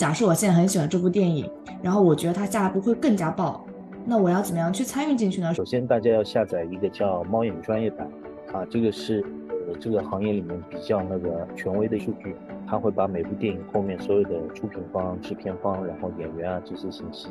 [0.00, 1.46] 假设我现在很喜欢这部电影，
[1.82, 3.62] 然后我觉得它下一步会更加爆，
[4.06, 5.52] 那我要怎么样去参与进去呢？
[5.52, 8.10] 首先，大家要下载一个叫猫眼专业版，
[8.50, 12.34] 啊，这个是呃这个行业里面比较那个权威的数据，
[12.66, 17.28] 它会把每部电影后面所有的出品方、制片方，然后演员啊这些信息，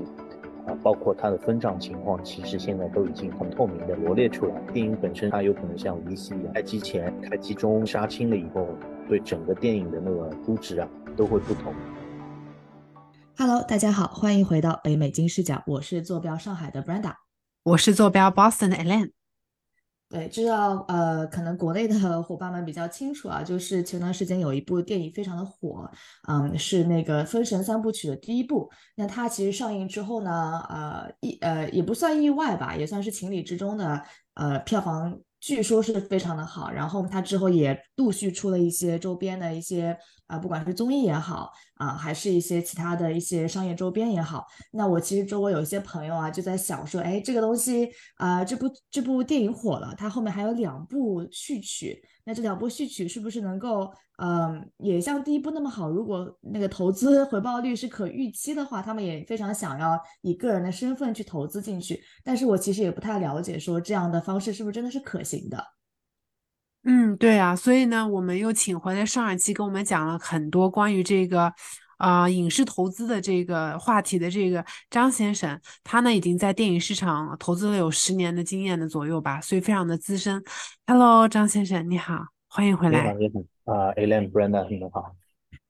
[0.68, 4.54] 啊，包括它的分账情况，其实现在都已经很透明的罗列出来。
[4.72, 8.68] 电影本身它有可能像 VC 一样，开机前、开机中杀青了以后，
[9.08, 11.74] 对整个电影的那个估值啊都会不同。
[13.42, 17.14] Hello，大家好，欢迎回到北美金视角，我是坐标上海的 Brenda，
[17.64, 19.12] 我是坐标 Boston 的 Ellen。
[20.10, 25.90] 对，知道呃，可能国内的伙伴们比较清楚啊，就是前段时间有一部电影非常的火，
[26.28, 28.70] 嗯，是那个《封神三部曲》的第一部。
[28.98, 34.04] 那它其实上映之后呢，呃，意呃也不算意外吧，也算是情理之中的，
[34.34, 35.18] 呃，票房。
[35.42, 39.98] 据说是非常的好，然后它之后也陆续出了一些周边的一些
[40.30, 44.46] 啊，不管是综艺也好啊，还是一些其他的一些商业周边也好。
[44.72, 52.00] 那我其实周围有一些朋友啊，就在想说，哎，这个东西啊，这部这部电影火了，它后面还有两部续曲。
[52.26, 55.90] 那这两部序曲是不是能够，嗯，也像第一部那么好？
[55.90, 62.00] 如果那个投资 回报率是可预期的话，他们也非常想要以个人的身份去投资进去。
[62.24, 65.66] 但是我其实也不太了解，说这样的方式是不是真的是可行的？
[66.84, 71.54] 嗯，对啊，所以呢，我们又请回来上一期跟我们讲了很多关于这个。
[72.00, 80.42] 啊，影视投资的这个话题的这个张先生，他呢已经在电影市场投资了有十年的经验的左右吧，所以非常的资深。
[80.88, 83.14] Hello，张先生，你好，欢迎回来。
[83.16, 83.30] 你
[83.66, 85.14] 好，啊，Alan Brenda，你好。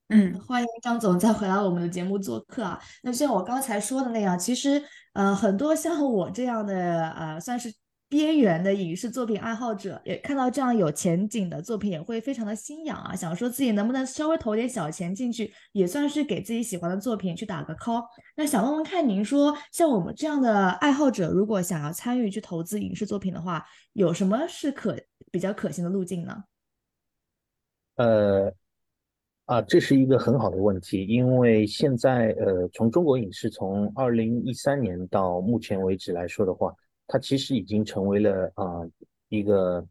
[0.09, 2.79] 嗯，欢迎张总再回来我们的节目做客啊。
[3.01, 7.73] 那像我刚才说的那样，其实呃，很多像我这样的呃，算是。
[8.09, 18.03] 边缘的影视作品爱好者也看到这样有前景的作品，也会非常的心痒啊，想说自己能不能稍微投点小钱进去，也算是给自己喜欢的作品去打个 call。
[18.35, 24.97] 那想问问看，您说像我们这样的爱好者，如果想要参与去投资影视作品的话，有什么是可
[25.31, 26.43] 比较可行的路径呢？
[27.97, 28.51] 呃，
[29.45, 36.73] 啊，这是一个很好的问题，因为现在呃，从中国影视从二零一三年到目前为止来说的话。
[37.11, 38.87] 它其实已经成为了啊
[39.29, 39.83] 一个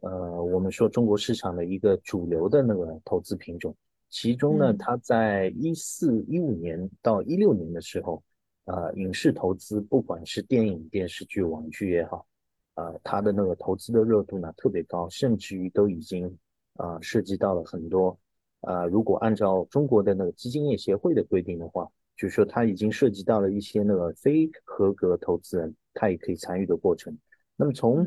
[0.00, 3.74] 呃我们说中国市场的一个主流的那个投资品种。
[4.10, 8.22] 其中呢，它在一四一五年到一六年的时候，
[8.66, 12.26] 啊影视投资不管是电影、电视剧、网剧也好，
[12.74, 16.38] 啊它的那个投资的热度呢特别高，甚至于都已经
[16.74, 18.16] 啊涉及到了很多
[18.60, 21.88] 啊如果按照中国的那个基金业协会的规定的话，
[22.18, 25.74] 就是说它已经涉及到了一些那个非合格投资人。
[25.96, 27.16] 他也可以参与的过程。
[27.56, 28.06] 那么从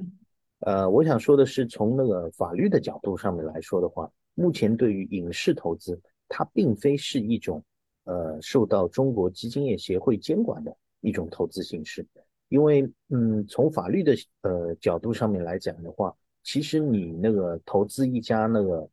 [0.60, 7.64] 呃，我想说的是，从那个法律的角度上面来说的话，目前对于影视投资，它并非是一种
[8.04, 12.06] 呃受到中国基金业协会监管的一种投资形式。
[12.50, 16.14] 因为嗯，从法律的呃角度上面来讲的话，
[16.44, 18.88] 其实你那个投资一家那个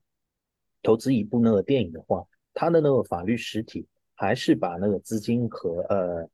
[0.83, 2.25] 投资一部那个电影的话，
[2.55, 3.84] 它的那个法律实体
[4.15, 6.28] 还是把那个资金和呃。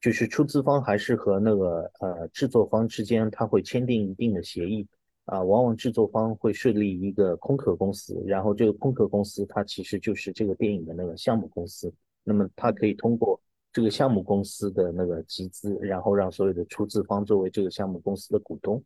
[0.00, 4.86] 就是出资方还是和那个呃制作方之间，他会签订一定的协议
[5.24, 11.92] 啊，往往制作方会设立一个空壳公司，然后这个空壳公司它其实就是这个电影的那个项目公司，
[12.22, 13.40] 那么它可以通过
[13.72, 18.80] 这个项目公司的那个集资，然后让所有的出资方作为这个项目公司的股东，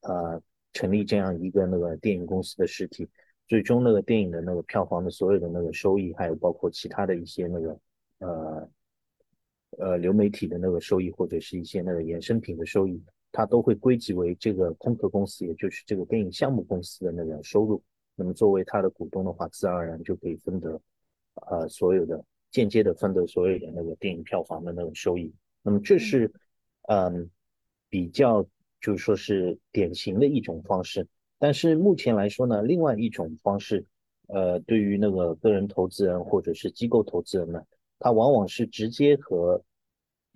[0.00, 0.40] 呃，
[0.72, 3.06] 成立这样一个那个电影公司的实体，
[3.46, 7.78] 最终那个电影的那个票房的所有的那个收益，还有包括其他的一些那个
[8.20, 8.68] 呃。
[9.78, 17.82] 呃，流媒体的那个收益，或者是一些那个衍生品的收益，它都会归集为这个空壳公司，也就是这个电影项目公司的那个收入。
[18.14, 20.80] 那么作为它的股东的话，自然而然就可以分得，
[21.50, 25.30] 呃，所有的间接的分得所有的那个电影票房的那个收益。
[25.62, 26.32] 那么这是，
[26.88, 27.28] 嗯，
[27.90, 28.42] 比较
[28.80, 31.06] 就是说是典型的一种方式。
[31.38, 33.84] 但是目前来说呢，另外一种方式，
[34.28, 37.62] 呃，对于那个个人投资人或者是机构投资人呢。
[37.98, 39.62] 它往往是直接和，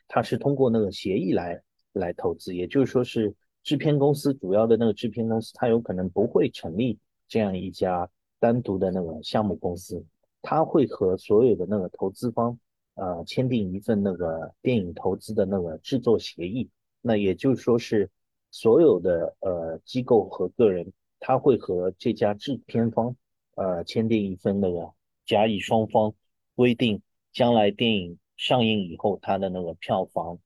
[0.09, 1.63] 它是通过那个协议来
[1.93, 6.99] 来投资，也就是说是制片公司主要的那个制片公司，它有可能不会成立
[7.29, 8.09] 这样一家
[8.39, 10.03] 单独的那个项目公司，
[10.41, 12.59] 它会和所有的那个投资方，
[12.95, 16.69] 呃，签订一份那个电影投资的那个制作协议。
[17.03, 18.11] 那也就是说是
[18.51, 23.15] 所有的呃机构和个人，他会和这家制片方，
[23.55, 24.93] 呃，签订一份那个
[25.27, 26.15] 甲乙双方
[26.55, 27.03] 规定。
[27.33, 30.39] 将来电影上映以后，它的那个票房，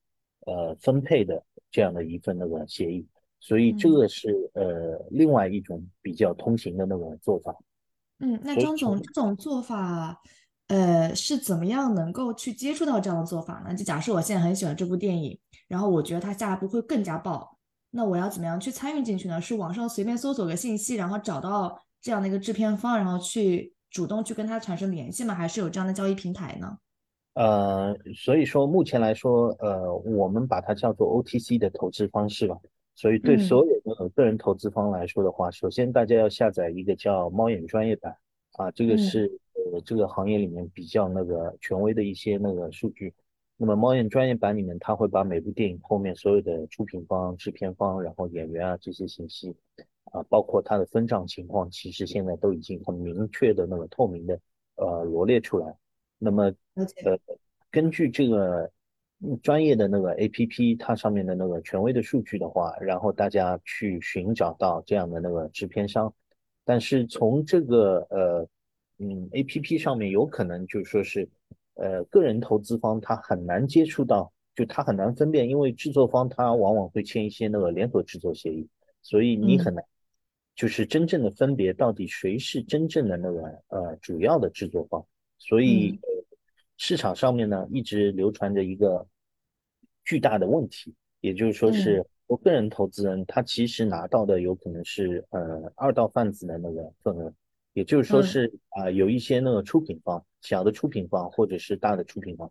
[0.45, 3.05] 呃，分配的这样的一份那个协议，
[3.39, 7.55] 所以这个是呃另外一种比较通行的那种做法。
[8.19, 10.21] 嗯，那张总这种做法，
[10.67, 13.75] 呃，是怎么样能够去接触到这样的做法呢？
[13.75, 15.37] 就假设我现在很喜欢这部电影，
[15.67, 17.57] 然后我觉得它下一步会更加爆，
[17.91, 19.41] 那我要怎么样去参与进去呢？
[19.41, 25.33] 是网上随便搜索个信息，然后找到这样的一个制片方，然后去主动去跟他产生联系吗？
[25.33, 26.77] 还是有这样的交易平台呢？
[27.35, 32.57] 呃，所以说目前来说，呃，我们把它叫做 OTC 的投资方式吧。
[32.93, 38.13] 所以对所有的个人投资方来说的话，首先大家要下载一个叫猫眼专业版
[38.57, 39.31] 啊，这个是
[39.71, 43.13] 呃这个行业里面比较那个权威的一些那个数据。
[43.55, 49.55] 那么猫眼专业版里面，它会把每部电影后面所有的出品方、制片方，然后演员啊这些信息
[50.11, 54.39] 啊，包括它的分账情况，其实现在都已经很明确的那个透明的
[54.75, 55.75] 呃罗列出来。
[56.17, 56.43] 那么
[56.75, 57.19] 呃，
[57.69, 58.71] 根据这个
[59.41, 66.13] 专业的那个 A P P，它上面的那个权威的数据的话，然后大家去寻找到这样的那个制片商，
[66.63, 68.47] 但是从这个呃
[68.99, 71.27] 嗯 A P P 上面有可能就是说是
[71.73, 78.67] 呃个人投资方他很难接触到，就他很难分辨，因为制作方他往往会签一些那个联合制作协议，
[79.01, 79.83] 所以你很难
[80.55, 85.05] 就是真正的分别到底谁是真正的那个呃主要的制作方。
[85.37, 85.99] 所以，
[86.77, 89.05] 市场上面呢一直流传着一个
[90.03, 97.33] 巨大的问题，也就是说是我个人投资人他其实拿到的有可能是呃二道贩子的那个份额，
[97.73, 102.49] 也就是说是啊有一些那个出品方小的出品方或者是大的出品方，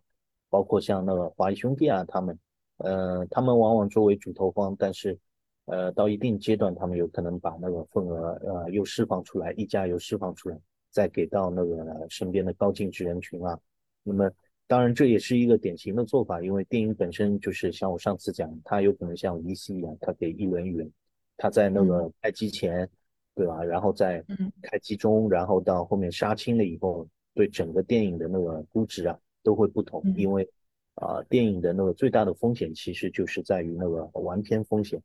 [0.49, 2.39] 包括像那个华谊兄弟啊他们，
[2.77, 5.17] 呃他们往往作为主投方，但是
[5.65, 10.59] 呃到一定阶段他们有可能把那个份额呃又释放出来，溢价又释放出来。
[10.91, 13.59] 再给到那个身边的高净值人群啊，
[14.01, 14.31] 那么
[14.65, 20.89] 当然这也是一个典型的做法，因为电影本身就是像我上次讲，它有可能像 VC 一样，它给一轮一轮，
[21.35, 22.89] 它在那个开机前，
[23.35, 23.61] 对吧？
[23.61, 24.23] 然后在
[24.61, 30.49] 开机中，然后到后面杀青了以后，对整个电影的那个估值啊都会不同，因为
[30.93, 34.97] 啊电影的那个最大的风险其实就是在于那个完片风险，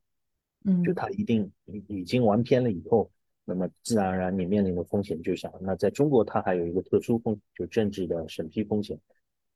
[0.65, 1.51] 嗯，就它一定
[1.89, 3.11] 已经完片了以后。
[3.43, 5.53] 那么自然而然你面临的风险就小。
[5.61, 8.97] 那在中国它还有一个特殊风，就政治的审批风险。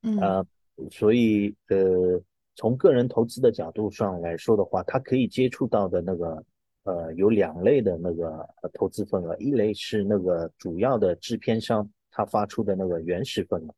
[0.02, 0.46] 嗯，呃，
[0.90, 2.20] 所以呃，
[2.56, 6.44] 从个人投资的角度上来说的话，它可以接触到的那个
[6.82, 13.74] 呃有两类的那个投资份额，一类是那个主要的制片商他发出的那个原始份额，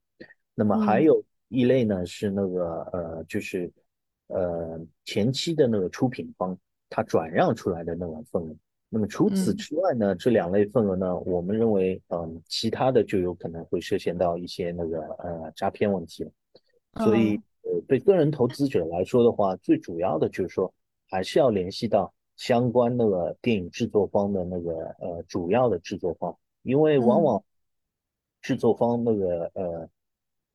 [0.55, 3.71] 那么还有一类呢是那个呃就是
[4.29, 6.57] 呃前期的那个出品方
[6.89, 8.55] 他转让出来的那个份额。
[8.89, 16.31] 那么除此之外呢，这两类份额呢，我们认为，嗯，其他的就有可能会涉嫌到一些那个呃诈骗问题了。
[17.05, 20.73] 所以，呃，对个人投资者来说的话，最主要的就是说，
[21.11, 27.43] 还是要联系到相关那个电影制作方的那个呃主要的制作方，因为往往
[28.41, 29.89] 制作方那个呃，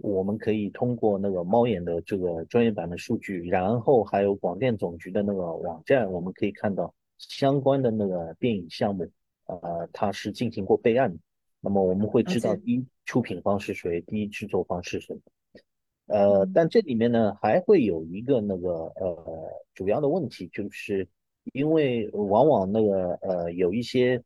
[0.01, 6.93] 我们可以通过那个猫眼的这个专业版的数据，然后还有广电总局的那个网站，我们可以看到。
[7.23, 9.07] 相关的那个电影项目，
[9.45, 11.19] 呃，它是进行过备案的，
[11.59, 15.15] 那么我们会知道第一出品方是谁，第一制作方是谁，
[16.07, 19.15] 呃，但这里面呢还会有一个那个呃
[19.75, 21.07] 主要的问题，就是
[21.53, 24.23] 因为往往那个呃有一些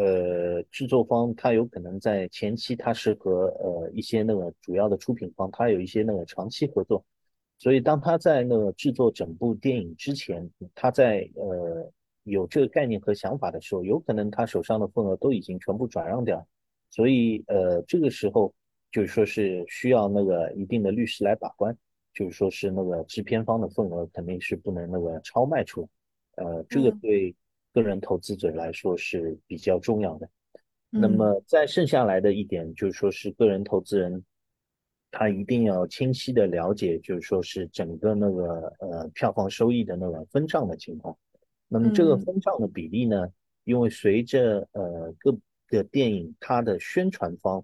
[0.00, 7.04] 呃制作方，他有可能在前期他是和呃一些那个主要的出品方，他有一些那个长期合作，
[7.58, 11.92] 所以当他在那个制作整部电影之前，他在呃。
[12.24, 16.46] 有这个概念和想法的时候，有可能他手上的份额都已经全部转让掉，
[16.90, 18.52] 所以呃，这个时候
[18.92, 21.74] 就是说是需要那个一定的律师来把关，
[22.12, 25.88] 就是说是那个制片方的份额肯定是不能那个超卖出
[26.34, 27.34] 来，呃，这个对
[27.82, 30.28] 个人投资者来说是比较重要的。
[30.90, 34.24] 那么再剩下来的一点就是说是个人投资人，
[35.10, 41.16] 他一定要清晰的了解，就是说是整个那个呃票房收益的那个分账的情况。
[41.68, 43.28] 那么这个分账的比例呢？
[43.64, 47.62] 因为随着呃各个电影它的宣传方，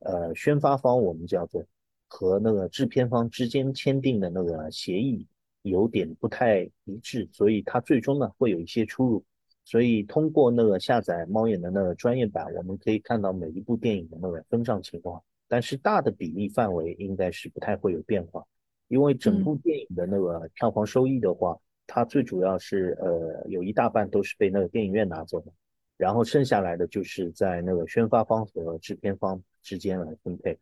[0.00, 1.64] 呃宣发方我们叫做
[2.08, 5.24] 和那个制片方之间签订的那个协议
[5.62, 9.24] 有点不太一致，所以它最终呢会有一些出入。
[9.64, 18.44] 所以通过那个下载猫眼的那个专业版，我们可以看到每一部电影的那个分账情况，但是大的比例范围应该是不太会有变化，
[18.88, 21.58] 因为整部电影的那个票房收益的话。
[21.86, 25.52] 它最主要是呃有一大半都是被那个电影院拿走的，
[25.98, 30.58] 然后剩下来的就是在那个宣发方和制片方之间来分配。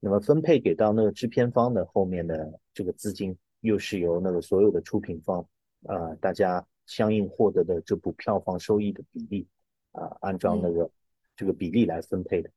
[0.00, 5.40] 那么分配给到那个制片方的后面的这个资金，又是由那个所有的出品方
[5.86, 9.46] 啊大家相应获得的这部票房收益的比例
[9.92, 10.88] 啊，按照那个
[11.36, 12.48] 这个比例来分配的。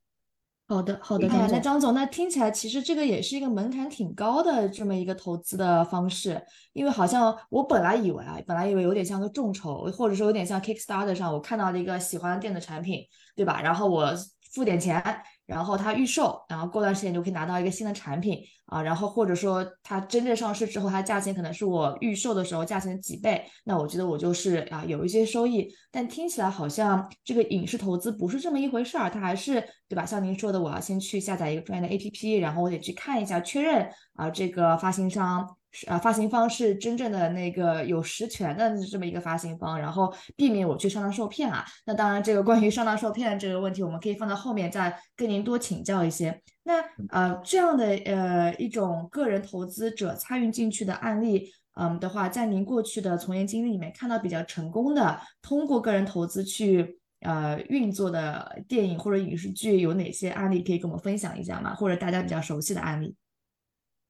[0.67, 6.39] 好的，好的，哎呀，那张总，那听起来其实这个也是一个门槛挺高的这么一个投资的方式，
[6.73, 13.03] 因为好像我本来以为啊，本来以为有点像个众筹，或者说有点像 Kickstarter 上我看到了一个喜欢电子产品，
[13.35, 13.59] 对吧？
[13.63, 14.13] 然后我
[14.53, 15.03] 付点钱。
[15.49, 30.05] 然后它预售，然后过段时间就可以拿到一个新的产品啊，然后或者说它真正上市之后，它价钱可能是我预售的时候价钱的几倍，那我觉得我就是啊有一些收益，但听起来好像这个影视投资不是这么一回事儿，它还是对吧？
[30.05, 35.58] 像您说的，我要先去下载一个专业的 APP，然后我得去看一下确认啊这个发行商。
[35.87, 41.63] 啊，发行方是真正的那个有实权的这么一个发行方，然后避免我去上当受骗啊。
[41.85, 46.41] 那当然，这个关于上当受骗这个问题，我们可以放到后面再跟您多请教一些。
[46.63, 61.75] 那呃，这样的呃一种个人投资者参与进去的案例，嗯的话，在您过去的从业经历里面看到比较成功的通过个人投资去呃运作的电影或者影视剧有哪些案例可以跟我们分享一下吗？
[61.75, 63.15] 或者大家比较熟悉的案例？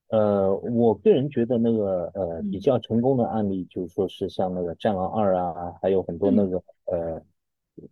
[0.09, 7.21] 呃，我个人觉得那个呃比较成功的案例，就是说是像那个《战狼二》啊，还有很多那个呃，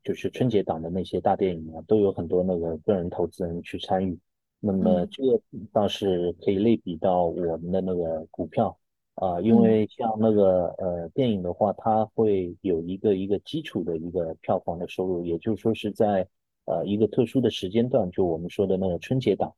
[0.03, 4.17] 就是春节档的那些大电影啊，都有很多那个个人投资人去参与。
[4.59, 5.39] 那么这个
[5.71, 8.75] 倒是可以类比到我们的那个股票
[9.13, 16.27] 啊，因为像那个呃电影的话，它会有一个一个基础的一个票房的收入，也就是说是在
[16.65, 19.53] 呃一个特殊的时间段，就我们说的那个春节档。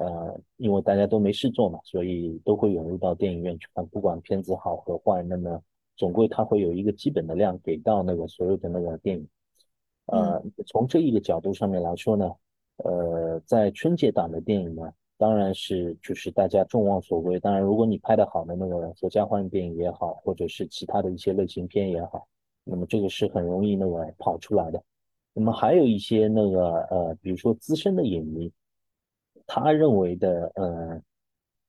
[0.00, 5.62] 呃，因为大家都没事做嘛，所以都会涌入到电影院去看，不管片子好和坏，那么
[5.94, 9.28] 总归它会有一个基本的量给到那个所有的那个电影。
[10.06, 12.32] 呃，从这一个角度上面来说呢，
[12.78, 17.38] 呃，在春节档的电影呢，当然是就是大家众望所归。
[17.38, 22.26] 当然，如果你拍的好的那个合家欢电影也好，或者是其他的一些类型片也好，
[22.64, 24.82] 那么这个是很容易那个跑出来的。
[25.34, 28.50] 那么还有一些那个呃，比如说资深的影迷。
[29.52, 31.02] 他认为的，呃，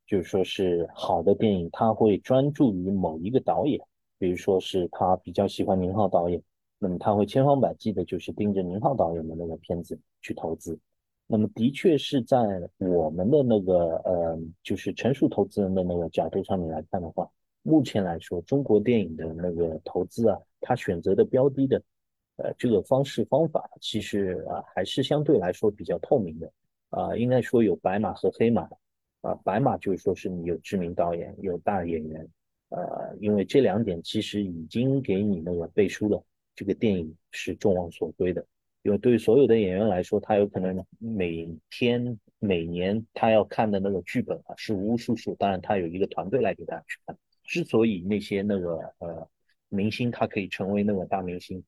[0.05, 3.81] 就是说是好的电影，他会专注于某一个导演，
[4.19, 6.39] 比如说是他比较喜欢宁浩导演，
[6.77, 10.77] 那么他会千方百计的，就是盯着宁浩导演的那个片子去投资。
[11.25, 12.38] 那么的确是在
[12.77, 17.27] 我们的那个，呃，就是成熟投资人的那个角度上面来看的话，
[17.63, 21.81] 目前来说，中国电影的那个投资啊，他选择的标的的，
[22.35, 26.51] 呃，这个方式方法，其实啊，还是相对来说比较透明的。
[26.91, 28.69] 啊，应该说有白马和黑马，
[29.21, 32.27] 啊，白马就是说是你有知名导演，有大演员，
[32.69, 36.24] 呃，因为这两点其实已经给你那个背书了，
[36.55, 38.45] 这个电影是众望所归的。
[38.83, 47.15] 因为对于所有的演员来说，他有可能每天、每年他要看的那个剧本啊是无数数，当然他有一个团队来给他去看。
[47.43, 49.29] 之所以那些那个呃
[49.69, 51.63] 明星他可以成为那个大明星，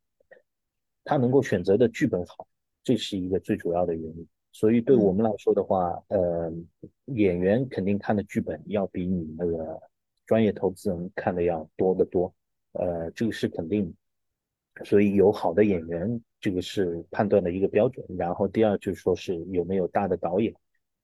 [1.03, 2.47] 他能够选择的剧本好，
[2.83, 4.27] 这是一个最主要的原因。
[4.53, 6.49] 所以对我们来说的话，呃，
[7.07, 9.81] 演员肯定看的剧本要比你那个
[10.25, 12.33] 专业投资人看的要多得多，
[12.73, 13.93] 呃，这个是肯定。
[14.85, 18.05] 所以有好的演员，这个是判断的一个标准。
[18.17, 20.53] 然后第二就是说是有没有大的导演。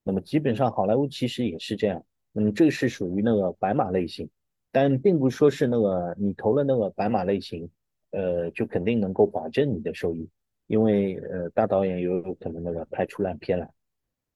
[0.03, 2.03] 那么基本上好莱坞其实也是这样。
[2.31, 4.29] 那么这个是属于那个白马类型，
[4.71, 7.69] 但并不说是那个你投了那个白马类型，
[8.11, 10.27] 呃，就肯定能够保证你的收益。
[10.69, 13.67] 因为呃，大导演有可能那个拍出烂片来，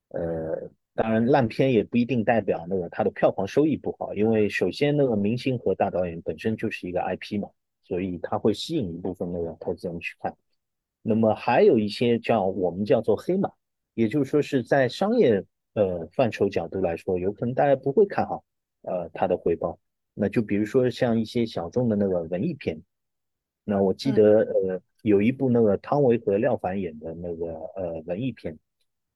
[0.10, 7.48] 呃，当然烂片也不一定代表那个他的票房收益不好，因为首先那个明星和大导演本身就是一个 IP 嘛，
[7.84, 10.36] 所以他会吸引一部分那个投资人去看。
[11.04, 13.52] 那么还有一些叫我们叫做黑马，
[13.94, 18.44] 也就是说是在商业呃范畴角度来说，有可能大家不会看好
[18.82, 19.78] 呃它的回报。
[20.16, 22.82] 那就比如说像一些小众的那个文艺片，
[23.64, 24.82] 那我记得呃。
[25.04, 28.58] 有一部那个汤唯和廖凡演的那个呃文艺片，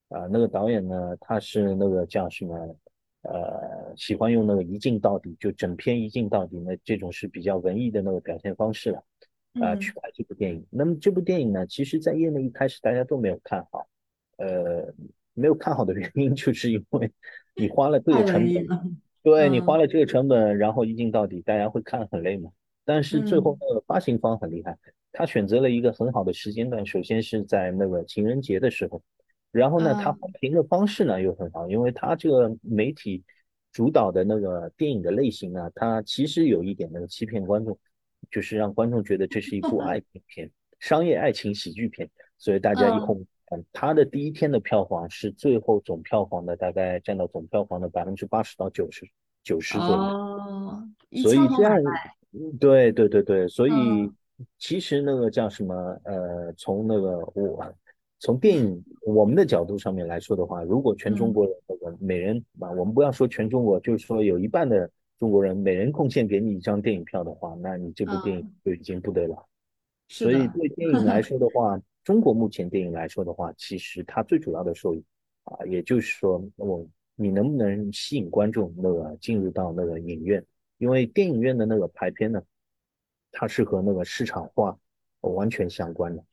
[0.10, 2.76] 啊，那个导演呢，他是那个叫什么
[3.24, 9.04] 呃，喜欢用那个一镜到底，就整片一镜到底，那这种是比较文艺的那个表现方式了，
[9.62, 10.66] 啊，去拍这部电影。
[10.70, 13.88] 那么这部电影呢，其实在业内一开始大家都没有看好，
[14.38, 14.94] 呃，
[15.34, 17.12] 没有看好的原因就是因为
[17.56, 22.52] 你花了这个成本，对你花了这个成本，然后一镜到底，大家会看很累嘛。
[22.84, 24.78] 但是最后那个发行方很厉害。
[25.14, 29.02] 他选择了一个很好的时间段，首先是在那个情人节的时候，
[29.52, 33.24] 然后呢，他发行的方式呢又很好，因为他这个媒体
[33.72, 37.78] 主导的那个电影的类型啊，它其实有一点那个欺骗观众，
[38.30, 49.08] 就是让观众觉得这是一部爱情片、商业爱情喜剧片，所以大家一哄，嗯，他的第一天的票房是最后总票房的大概占到总票房的百分之八十到九十
[49.44, 50.84] 九十左右，哦，
[51.24, 51.82] 所以这样，
[52.60, 53.72] 对对对对，所以。
[54.58, 55.76] 其实那个叫什么？
[56.04, 57.74] 呃，从那个我
[58.20, 64.90] 从电影我们的角度上面来说的话，如果全中国人那个每人啊，我们不要说全中国，就是说有一半的
[65.20, 69.46] 中国人每人贡献给你一张电影票的话，那你这部电影就已经不得了。
[70.10, 75.04] 所以对电影来 说的话，中国目前电影来说的话，其实它最主要的受益
[75.44, 80.44] 啊，也就是说，我你能不能吸引观众那个进入到那个影院？
[80.78, 82.42] 因为电影院的那个排片呢，
[83.32, 84.78] 它是和那个市场化
[85.22, 86.24] 完全相关的。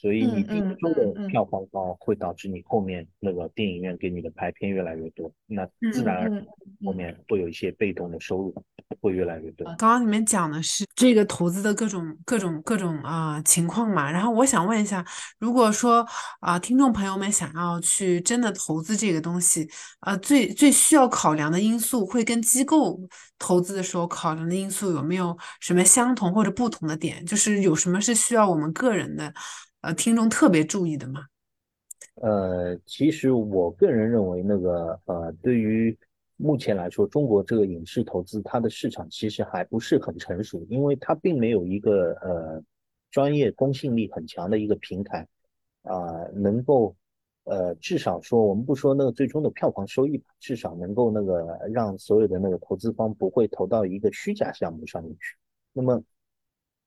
[0.00, 6.46] 所以你第一周的票房高，会导致你后面那个电影院给你的排片越来越多，那自然而然
[6.86, 8.54] 后面会有一些被动的收入
[9.02, 9.66] 会越来越多。
[9.76, 15.04] 刚刚你们讲的是这个投资的各种各种各种啊情况嘛，然后我想问一下，
[15.38, 16.06] 如果说
[16.40, 19.68] 啊听众朋友们想要去真的投资这个东西，
[20.00, 22.98] 啊最最需要考量的因素会跟机构
[23.38, 27.22] 投资的时候考量的因素有没有什么相同或者不同的点？
[27.26, 29.30] 就是有什么是需要我们个人的？
[29.82, 31.26] 呃，听众特别注意的吗？
[32.16, 35.96] 呃，其实我个人认为，那个呃，对于
[36.36, 42.62] 目前来说，中国这个影视投资，它的市场其实还不是很成熟，因为它并没有一个呃
[43.10, 45.26] 专业公信力很强的一个平台
[45.82, 46.94] 啊，能够
[47.44, 55.36] 呃至少说，我们不说那个最终的票房收益吧，至少能够那个让所有的那个投资方不会投到一个虚假项目上面去。
[55.72, 56.02] 那么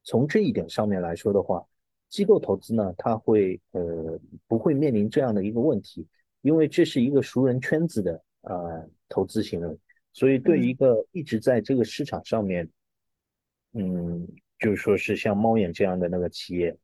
[0.03, 1.65] 从这一点上面来说的话，
[2.13, 6.05] 机构投资呢，它会呃不会面临这样的一个问题，
[6.43, 9.79] 因为这是一个熟人圈子的呃投资行为，
[10.11, 12.69] 所以对一个一直在这个市场上面，
[13.71, 14.27] 嗯，
[14.59, 16.77] 就是说是像猫眼这样的那个企业，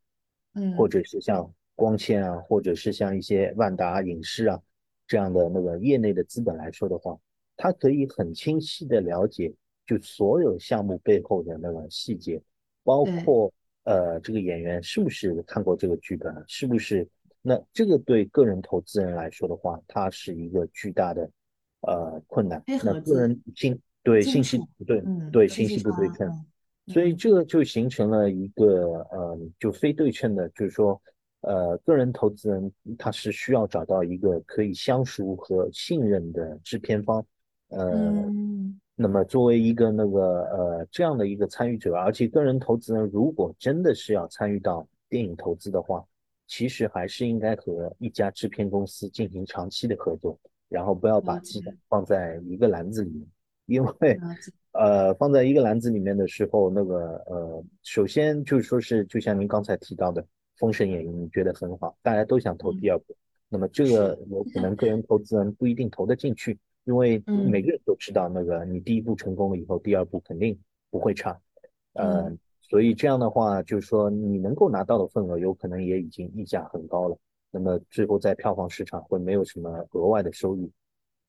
[0.56, 4.60] 嗯，或者是像光纤啊，或者是像一些万达影视啊
[5.06, 7.16] 这样的那个业内的资本来说的话，
[7.56, 9.54] 它可以很清晰的了解
[9.86, 12.42] 就所有项目背后的那个细节，
[12.84, 13.54] 包括。
[13.90, 16.32] 呃，这个演员是不是看过这个剧本？
[16.48, 17.08] 是不是？
[17.42, 21.28] 那这个对个人投资人来说的话，它是一个巨大的
[21.82, 22.62] 呃困难。
[22.84, 26.32] 那个人信对信息不对，对信息不对称，
[26.86, 31.02] 所以这个就形成了一个呃，就非对称的，就是说，
[31.42, 37.26] 呃，个人投资人他是需要找到一个可以相熟和信任的制片方，
[37.70, 38.24] 呃。
[39.02, 46.06] 那么作为一个那个呃这样的一个参与者，而且个人投资人如果真的是要参与到电影投资的话，
[46.48, 53.26] 其实还是应该和一家制片公司进行长期的合作，然后不要把鸡蛋放在一个篮子里面，
[53.68, 54.20] 因为
[54.74, 60.22] 呃放在一个篮子里面的时候，那个呃首先就是说是就像您刚才提到的
[60.58, 63.16] 《封神演义》，你觉得很好，大家都想投第二部，
[63.48, 66.60] 那么这个有可能个人投资人不一定投得进去。
[66.86, 70.58] 因为每个人都知道，那个你第一步成功了以后，第二步肯定
[70.90, 71.40] 不会差，
[71.94, 77.18] 呃，所以这样的话，就是说你能够拿到的份额，有可能也已经溢价很高了。
[77.52, 80.72] 那么最后在票房市场会没有什么额外的收益，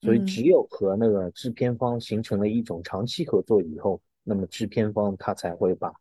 [0.01, 5.93] 所以只有和那个制片方形成了一种长期合作以后，那么制片方他才会把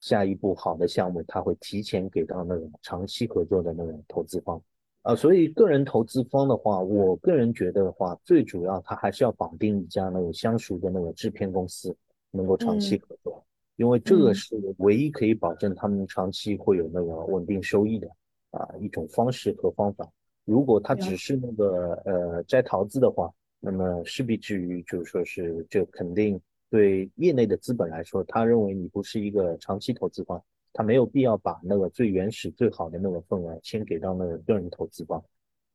[0.00, 4.60] 下一步好的项目，他会提前给到那种长期合作的那种投资方。
[5.06, 11.96] 啊，所以个人投资方的话，我个人觉得的话，最主要他还是要绑定一家那个相熟的那个制片公司，
[12.32, 18.08] 能够长期合作，因为这个是唯一可以保证他们长期会有那个稳定收益的
[18.50, 20.10] 啊一种方式和方法。
[20.44, 30.42] 如果他只是那个呃摘桃子的话，那么势必至于就是说是就肯定对业内的资本来说，他认为你不是一个长期投资方。
[30.76, 35.24] 他没有必要把那个最原始、最好的那个份额先给到那个个人投资方，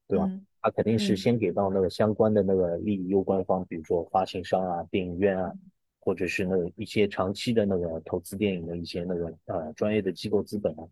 [0.07, 0.29] 对吧？
[0.61, 5.51] 他肯定是先给到那个相关的那个利益攸关方，比如说发行商啊、电影院啊，
[5.99, 10.85] 或者是那个一些长期的那个投资电影的一些那个呃专业的机构资本啊。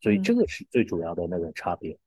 [0.00, 1.98] 所以这个是最主要的那个差别。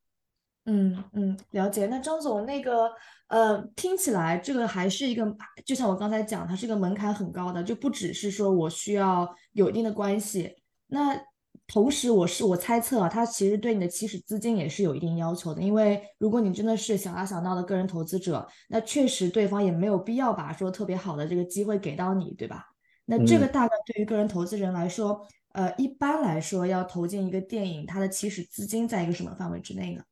[0.65, 1.85] 嗯嗯，了解。
[1.87, 2.91] 那张总，那个
[3.27, 10.55] 呃，听起来这个还是一个，就像我刚才讲，它是一个门槛很高的，就不只是说我需要有一定的关系。
[10.89, 11.19] 那
[11.67, 22.65] 同时，我是我猜测啊，他其实对你的起始资金也是有一定要求的，因为如果你真的是小打小闹的个人投资者，那确实对方也没有必要把说特别好的这个机会给到你，对吧？
[23.06, 30.04] 那这个大概对于个人投资人来说，呃，一般来说要投进一个电影，它的起始资金在一个什么范围之内呢？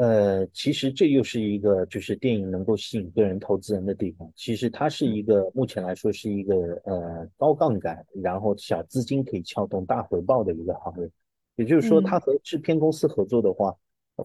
[0.00, 4.32] 呃，其实这又是一个就是电影能够吸引个人投资人的地方。
[4.34, 6.54] 其实它是一个目前来说是一个
[6.86, 11.10] 呃高杠杆，然后小资金可以撬动大回报的一个行业。
[11.56, 13.76] 也就是说，它和制片公司合作的话，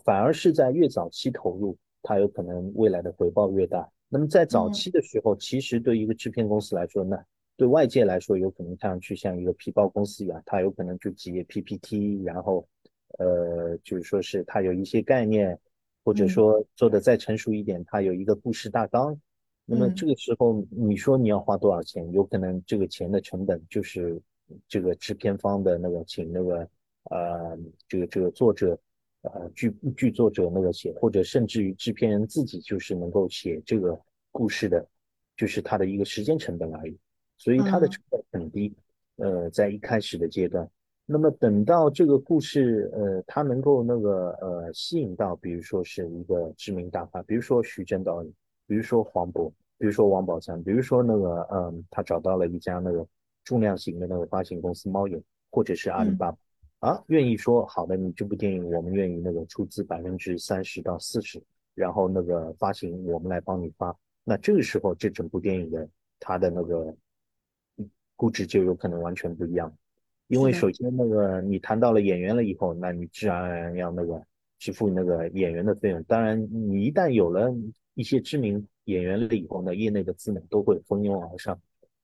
[0.05, 3.85] 反而是在越早期投入，它有可能未来的回报越大。
[4.07, 7.17] 那么在早期的时候，其实对一个制片公司来说呢，
[7.57, 12.65] 对外界来说有可能看上去像一个皮包公司一样，它有可能就几页 PPT，然后。
[13.17, 15.57] 呃，就是说是它有一些概念，
[16.05, 19.19] 或者说做的再成熟一点，它有一个故事大纲。
[19.65, 22.09] 那么这个时候你说你要花多少钱？
[22.11, 24.21] 有可能这个钱的成本就是
[24.67, 26.69] 这个制片方的那个请那个
[27.05, 28.79] 呃这个这个作者
[29.23, 33.99] 呃剧剧作者那个写，或者甚至于制片人自己就是能够写这个
[34.31, 34.87] 故事的，
[35.35, 36.95] 就是他的一个时间成本而已。
[37.37, 38.73] 所以它的成本很低。
[39.17, 40.69] 呃，在一开始的阶段，
[41.05, 48.33] 那么等到这个故事呃它能够那个呃吸引到，比如说是一个知名大咖，比如说徐峥导演。
[48.67, 53.05] 比如说黄渤，比如说王宝强，比如说那个，嗯，他找到了一家那个
[53.43, 56.31] 重量型的那个发行公司猫眼，或者是阿里巴
[56.79, 61.39] 巴，啊，愿意说好的，你这部电影我们愿意那个出资百分之三十到四十，
[61.75, 65.87] 然后那个发行我们来帮你发，那这个时候这整部电影的
[66.19, 66.91] 它的那个
[68.15, 69.71] 估值就有可能完全不一样，
[70.27, 74.21] 因为首先那个你谈到了演员了以后，那你自然而然要那个
[74.59, 77.53] 支付那个演员的费用，当然你一旦有了。
[77.97, 81.57] 一些知名演员了以后呢，业内的资本都会蜂拥而上，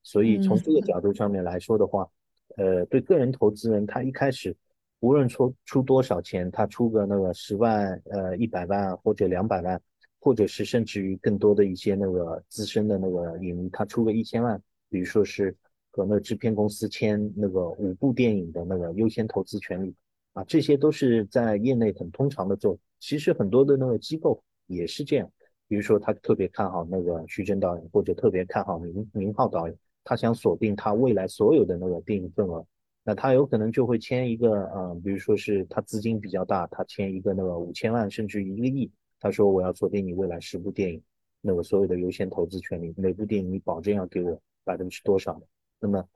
[0.04, 2.10] 所以从这个角度上面来说的话，
[2.56, 4.56] 呃，对个人投资人，他一开始
[5.02, 9.82] 无论出出多少钱，他出个那个十万、呃一百万或者两百万，
[10.18, 14.58] 或者是甚至于更多的一些那个资深的那个影迷，他出个一千万，
[14.90, 15.54] 比如说是
[15.92, 19.94] 和那个制片公司签那个五部电影的那个优先投资权利
[20.34, 22.78] 啊，这些都是在业内很通常的做。
[23.00, 25.32] 其实很多的那个机构也是这样。
[25.68, 32.66] 比如说，他特别看好那个徐峥导演，或者特别看好明明浩导演，他想锁定他未来所有的那个电影份额，
[33.06, 41.02] 那他有可能就会签一个，嗯，比如说是他资金比较大，他签一个那个五千万甚至一个亿，他说我要锁定你未来十部电影，
[41.40, 45.42] 那个所有的优先投资权利，每部电影你保证要给我百分之多少，
[45.82, 46.08] 那么，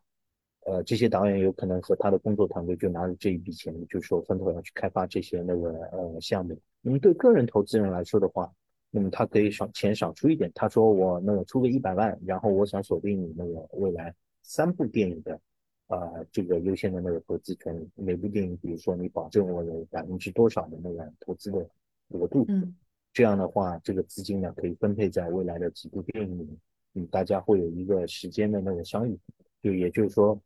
[0.66, 6.58] 呃，这些导演有可能和他的工作团队就拿着这一笔钱，就说分头要去开发这些那个呃项目。
[6.82, 8.50] 那么对个人投资人来说的话，
[8.92, 15.40] 那么他可以少钱少出一点，他说我那个出个一百万，然后我想锁定你那个未来三部电影的，
[15.88, 21.68] 呃，这个优先的那个投资权，每部电影，比如说你保证我有百分之多少的那个投资的
[22.10, 22.76] 额度，嗯，
[23.12, 26.58] 这样的话，这个资金呢可以分配在未来的几部电影里面，
[26.94, 29.18] 嗯，大家会有一个时间的那个相遇，
[29.66, 30.40] 就也就是说，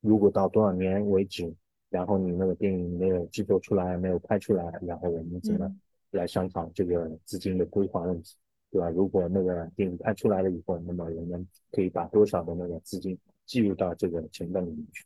[0.00, 1.54] 如果到多少年为止，
[1.90, 5.72] 然后你那个电影没有制作出来，没有拍出来，然后我们怎么？
[6.10, 8.34] 来商讨这个资金的规划问题，
[8.72, 8.90] 对吧？
[8.90, 13.16] 如果那个电影拍出来了以后，那么我们可以把多少的那个资金
[13.46, 15.04] 计入到这个成本里面去，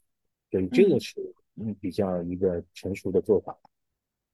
[0.51, 1.21] 所以这个是
[1.57, 3.55] 嗯比较一个成熟的做法。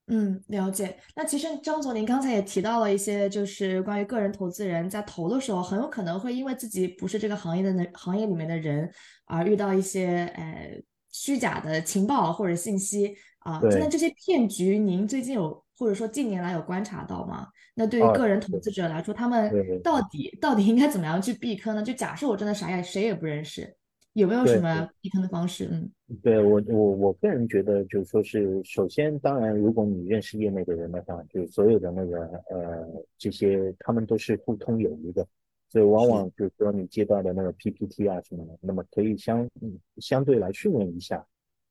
[0.08, 0.96] 嗯，了解。
[1.14, 8.90] 那其实张总，您刚才也提到了一些，就是关于个人投资人在投的时候，很有可能会因为自己不是这个行业的那行业里面的人，
[9.26, 10.80] 而遇到一些呃
[11.12, 13.60] 虚假的情报或者信息啊。
[13.62, 15.64] 那这些骗局，您最近有？
[15.80, 17.46] 或者说近年来有观察到吗？
[17.76, 19.48] 那对于个人投资者来说，他们
[19.80, 21.80] 到底到底应该怎么样去避坑呢？
[21.84, 23.76] 就假设我真的啥也谁也不认识，
[24.14, 25.68] 有没有什么避坑的方式？
[25.70, 25.90] 嗯，
[26.22, 35.26] 对我我我个人觉得，就是说是首先，当然，如果你认识业内的人的话，就是所有的那个呃这些，他们都是互通有无的，
[35.68, 39.48] 所以往往就是说你接到的那个 PPT 啊什么的，那么可以相
[39.98, 41.24] 相对来询问一下。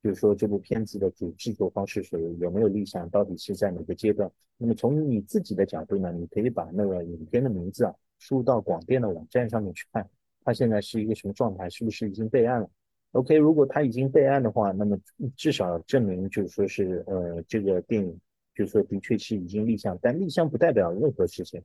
[0.03, 2.21] 就是说，这部片子的主制作方是谁？
[2.39, 3.09] 有没有立项？
[3.09, 4.31] 到底是在哪个阶段？
[4.55, 6.13] 那么从你自己的角度呢？
[6.13, 10.07] 你可以把那个影片的名字啊输到广电的网站上面去看，
[10.47, 11.69] 它现在是一个什么状态？
[11.69, 12.69] 是不是已经备案了
[13.11, 14.97] ？OK，如果它已经备案的话，那么
[15.35, 18.17] 至少证明就是说是呃这个电影
[18.55, 21.61] 就是说的确是已经立项，但立项不代表任何事情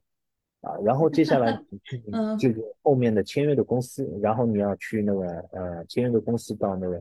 [0.62, 0.74] 啊。
[0.84, 1.56] 然后接下来
[2.40, 7.00] 这 个后面的签约的公司，然后你要去那个呃签约的公司到那个。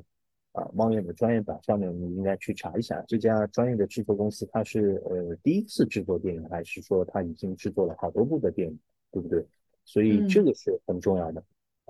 [0.53, 8.77] 啊，猫眼的专业版上面，你应该去查一下这家专业的制作公司，它是呃第一次制作电影，还是说它已经制作了好多部的电影，
[9.13, 9.45] 对不对？
[9.85, 11.41] 所以这个是很重要的。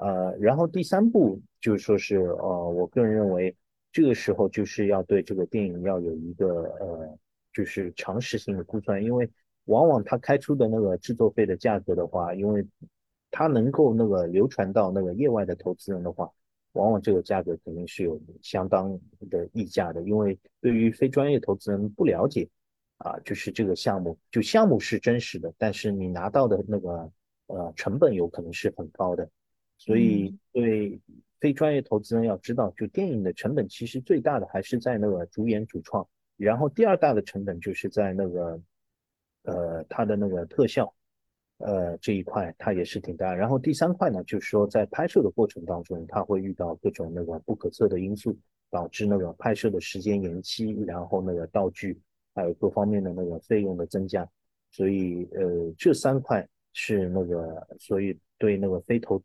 [0.02, 3.56] 呃，然后第三步就是说是呃，我个人认为
[3.92, 7.18] 这个时候就是要对这个电影要有一个呃，
[7.54, 9.30] 就是常识性的估算，因为
[9.66, 12.66] 往往它开出的那个制作费的价格的话，因为
[13.30, 16.30] 它能够那个流传到那个业外的投资人的话。
[16.74, 18.98] 往往这个价格肯定是有相当
[19.30, 22.48] 的溢价的，因为对于非专业投资人不了解
[23.00, 27.12] 啊，就是这个项目，就项目是真实的，但是你拿到的那个
[27.48, 29.30] 呃成本有可能是很高的，
[29.84, 31.00] 所以对
[31.40, 38.62] 非专业投资人要知道，就电影的成本其实最大的还是在那个主演主创，然后第二大的成本就是在那个
[39.46, 40.94] 呃它的那个特效。
[41.64, 43.36] 呃，这一块它也是挺大。
[43.36, 48.36] 然后第三块呢，就是说在拍摄的过程当中，它会遇到各种那个不可测的因素，
[48.72, 52.00] 导致那个拍摄的时间延期，然后那个道具
[52.34, 54.28] 还有各方面的那个费用的增加，
[54.72, 59.22] 所以呃这三块是那个，所以对那个非投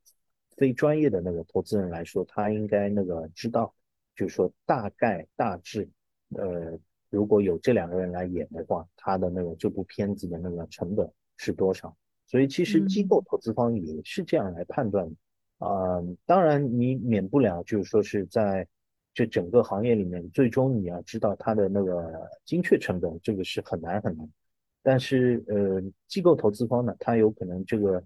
[0.56, 3.74] 非专业的那个投资人来说，他应该那个知道，
[4.14, 5.88] 就是说大概大致
[6.36, 6.78] 呃
[7.10, 11.96] 如果有这两个人来演的话，他的那个这部片子的那个成本是多少？
[12.26, 15.14] 所以其实机构投资方也是这样来判断的。
[15.58, 18.66] 啊，当然你免不了就是说是在
[19.14, 24.28] 这整个行业里面，最终你要知道它的那个精确成本，这个是很难很难。
[24.82, 28.02] 但是呃，机构投资方呢，他有可能这个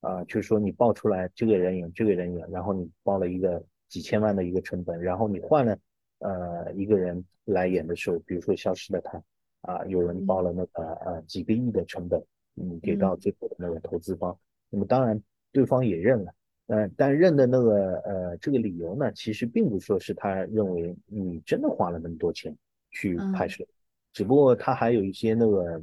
[0.00, 5.78] 啊，就是说你报出来这个人演这个人演，然后你报了一个几千万的一个成本，然后你换了
[6.20, 9.18] 呃一个人来演的时候，比如说《消失的他》，
[9.62, 12.22] 啊，有人报了那个呃几个亿的成本，
[12.54, 14.36] 你，给到最后的那个投资方，
[14.70, 15.20] 那么当然
[15.52, 16.32] 对方也认了。
[16.68, 22.56] 呃，但认的那个呃，这个理由呢，其实并不说是他认为你真的花了那么多钱
[22.92, 23.66] 去拍摄，
[24.12, 25.82] 只不过他还有一些那个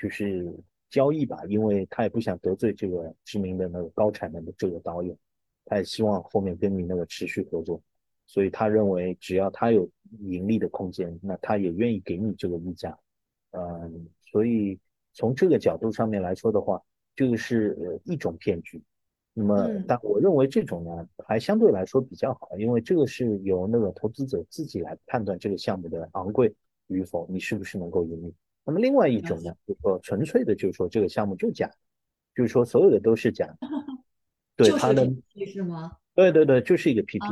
[0.00, 0.52] 就是
[0.96, 5.14] 交易吧，因为他也不想得罪这个知名的那个高产能的这个导演，
[5.66, 7.78] 他也希望后面跟你那个持续合作，
[8.26, 9.86] 所以他认为只要他有
[10.20, 12.98] 盈利的空间，那他也愿意给你这个溢价，
[13.50, 14.78] 嗯，所以
[15.12, 16.82] 从这个角度上面来说的话，
[17.14, 18.82] 这个是呃一种骗局。
[19.34, 26.50] 那么，但我认为这种呢，还相对来说比较好，因为这个是由那个投资者自己来判断这个项目的昂贵
[26.86, 28.34] 与否，你是不是能够盈利。
[28.66, 31.70] 那么另外一种呢，就是说纯粹的，就是说这个项目就假，
[32.34, 33.56] 就是说所有的都是假。
[34.56, 35.06] 对，他的
[35.46, 35.92] 是吗？
[36.14, 37.26] 对对对，就是一个 PPT。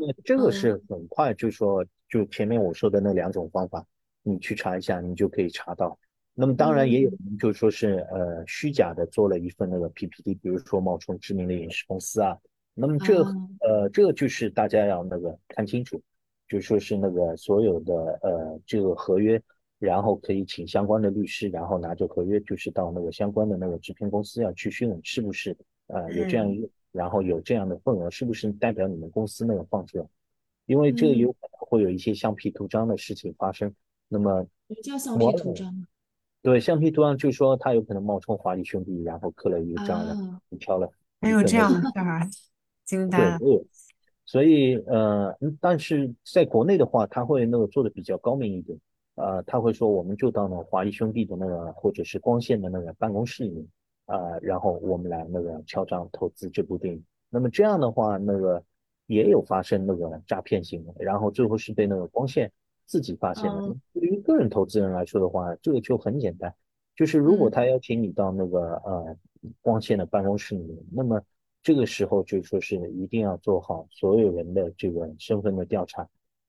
[0.00, 3.84] 那这个是很快，就是说，就前面我说的那两种方法，
[4.22, 5.98] 你去查一下，你就可以查到。
[6.34, 12.38] 那么当然也有人就说是呃虚假的做了一份那个 PPT，比如说冒充知名的影视公司啊。
[12.74, 13.24] 那么这
[13.60, 16.00] 呃这个就是大家要那个看清楚，
[16.46, 19.42] 就说是那个所有的呃这个合约，
[19.78, 30.04] 然后可以请相关的律师，然后拿着合约就是到那个相关的那个制片公司要去询问是不是呃有这样一个，然后有这样的份额，是不是代表你们公司那个放出来？
[30.66, 33.72] 因为这个有可能会有一些橡皮图章的事情发生。
[34.08, 34.46] 那么
[34.82, 35.86] 叫橡皮图章？
[36.42, 40.90] 对，橡皮图章就是说他有可能冒充华谊兄弟，然后刻了一个章，然后你挑了。
[41.20, 42.20] 还有这样的事儿，
[42.84, 43.38] 惊呆。
[43.38, 43.66] 对，
[44.24, 48.78] 所以呃，但是在国内的话，他会那个做的比较高明一点，
[49.18, 53.66] 呃，他会说我们就到那华谊兄弟的那个或者是光线的那个办公室里面，
[54.06, 57.04] 呃，然后我们来那个敲诈投资这部电影。
[57.28, 58.62] 那么这样的话，那个
[59.06, 62.50] 也有发生那个诈骗行为，然后最后是被那个光线。
[62.90, 63.76] 自己发现的。
[63.92, 66.54] 对于个人投资人来说的话，这个就很简单，
[66.96, 69.14] 就是如果他邀请你到那个呃
[69.60, 71.20] 光线的办公室里面，那么
[71.62, 76.08] 这个时候就说是一定要做好所有人的这个身份的调查，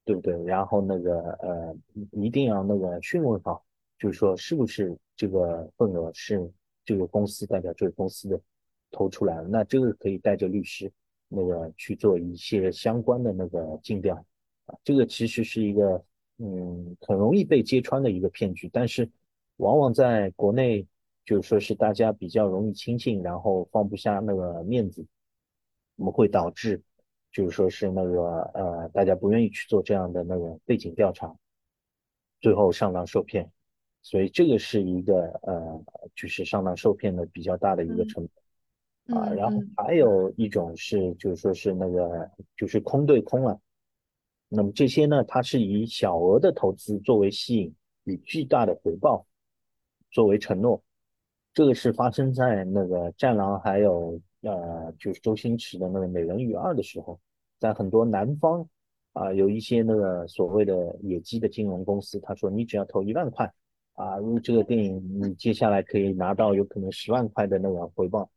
[0.09, 0.43] 对不对？
[0.43, 1.75] 然后那个呃
[2.11, 3.63] 一定要那个询问好，
[3.99, 6.51] 就是说是不是这个份额是
[6.83, 8.41] 这个公司代表这个公司的
[8.89, 10.91] 投出来了那这个可以带着律师
[11.27, 14.15] 那个去做一些相关的那个尽调
[14.65, 16.03] 啊，这个其实是一个。
[16.41, 19.11] 嗯，很容易被揭穿的一个骗局，但是
[19.57, 20.87] 往往在国内，
[21.25, 25.05] 就是说是大家比较容易轻信，然后放不下那个面子，
[25.97, 26.81] 我们会导致，
[27.31, 31.33] 就是说是那个呃，大家不愿意去做这样的那个背景调查，
[32.41, 33.49] 最后上当受骗，
[34.01, 35.83] 所以这个是一个呃，
[36.15, 38.27] 就是上当受骗的比较大的一个成
[39.07, 39.29] 本啊。
[39.33, 43.59] 然后还有一种是，就是说是那个就是空对空了。
[44.47, 49.25] 那么这些呢，它是以小额的投资作为吸引，以巨大的回报
[50.09, 50.81] 作为承诺。
[51.53, 57.19] 这个是发生在那个《战狼》还有呃，就是周星驰的那个《美人鱼二》的时候，
[57.59, 58.67] 在很多南方
[59.13, 63.51] 啊，有一些那个所谓的野鸡的金融公司，他说你只要投一万块
[63.93, 68.29] 啊，入这个电影，你接下来可以拿到有可能十万块的那个回报。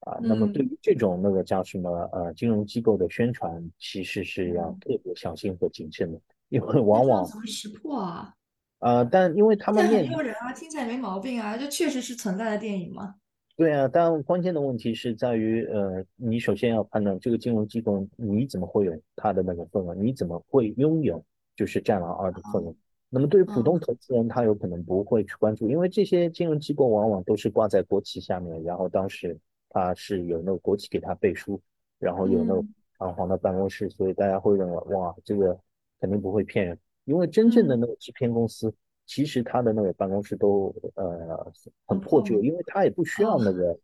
[0.00, 8.32] 啊，那么对于这种那个叫什么呃金融机构的宣传，其实是要特别小心和谨慎的，因为往往怎么识破啊？
[8.78, 13.16] 呃，但因为他们很诱人啊，听起来没毛病啊，这确实是存在的电影吗？
[13.56, 21.24] 对啊，但关键的问题是在于，呃，你首先要判断这个金融机构你怎么会有它的那个份额，你怎么会拥有
[21.56, 22.74] 就是《战狼二》的份额？
[23.08, 29.38] 那么对于普通投资人，他有可能不会去关注，因为这些金融机构往往都是挂在国旗下面，然后当时。
[29.68, 31.60] 他是有那个国企给他背书，
[31.98, 32.64] 然后有那个
[32.98, 35.58] 堂皇的办公室，所以大家会认为哇，这个
[36.00, 36.78] 肯定不会骗人。
[37.04, 38.72] 因为真正的那个制片公司，
[39.06, 41.52] 其实他的那个办公室都呃
[41.86, 43.78] 很破旧，因为他也不需要那个，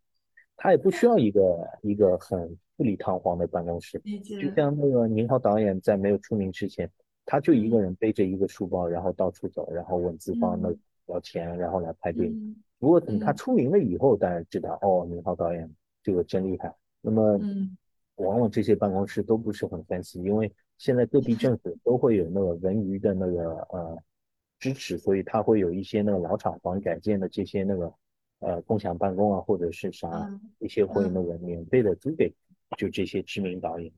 [0.57, 3.99] 他也不需要一个一个很富丽堂皇的办公室。
[4.39, 6.89] 就像那个宁浩导演在没有出名之前，
[7.25, 10.69] 他就一个人背着一个书包，然后到处走，然后问资方那
[11.07, 12.55] 要钱，然后来拍电影。
[12.79, 15.69] 不过等他出名了以后，大家知道哦，宁浩导演
[16.03, 16.75] 这个真厉害。
[16.99, 17.39] 那么，
[18.15, 23.97] 往往这些办公室都不是很 fancy，因为现在各地 政府都会有那个文娱的那个呃
[24.63, 27.93] 支持，所以他会有一些那个老厂房改建的这些那个
[28.39, 32.33] 呃共享办公啊，或者是啥一些会那个免费的租给
[32.77, 33.91] 就这些知名导演。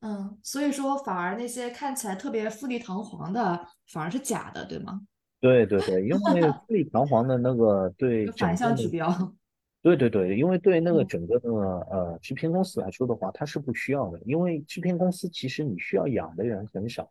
[0.00, 5.00] 嗯，所以说反而那些看起来特别富丽堂皇的反而是假的，对吗？
[5.40, 9.32] 对对对，因为 富丽堂皇的那个对反向指标。
[9.80, 11.60] 对对对，因为对那个整个那个
[11.90, 17.10] 呃制片公司来说的话，它是不需要的，因为制片公司其实你需要养的人很少，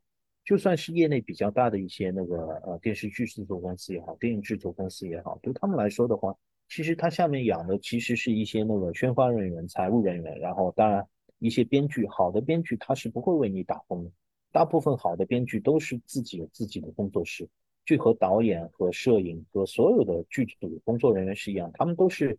[0.51, 2.35] 就算是业内比较大的一些那个
[2.65, 6.35] 呃电视剧制作公司也好，电影制作公司也好，对他们来说的话，
[6.67, 11.07] 其实他下面养的其实是一些那个宣发人员、财务人员，然后当然
[11.39, 14.11] 一些编剧，好的编剧他是不会为你打工的，
[14.51, 17.47] 大部分好的编剧都是自己有自己的工作室。
[17.85, 22.37] 就和导演和摄影和所有的剧组工作人员是一样，他们都是